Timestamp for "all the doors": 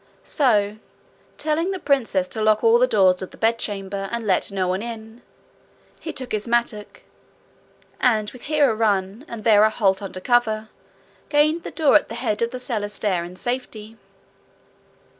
2.63-3.21